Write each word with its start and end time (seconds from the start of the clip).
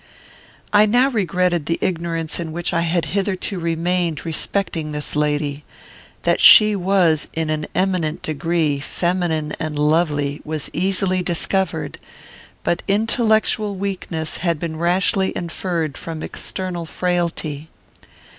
I 0.73 0.87
now 0.87 1.09
regretted 1.11 1.67
the 1.67 1.77
ignorance 1.79 2.39
in 2.39 2.51
which 2.51 2.73
I 2.73 2.81
had 2.81 3.05
hitherto 3.13 3.59
remained 3.59 4.25
respecting 4.25 4.93
this 4.93 5.15
lady. 5.15 5.63
That 6.23 6.41
she 6.41 6.75
was, 6.75 7.27
in 7.35 7.51
an 7.51 7.67
eminent 7.75 8.23
degree, 8.23 8.79
feminine 8.79 9.53
and 9.59 9.77
lovely, 9.77 10.41
was 10.43 10.71
easily 10.73 11.21
discovered; 11.21 11.99
but 12.63 12.81
intellectual 12.87 13.75
weakness 13.75 14.37
had 14.37 14.59
been 14.59 14.75
rashly 14.77 15.33
inferred 15.37 15.99
from 15.99 16.23
external 16.23 16.87
frailty. 16.87 17.69